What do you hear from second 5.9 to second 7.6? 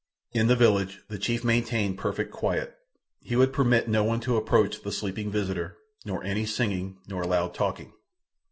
nor any singing, nor loud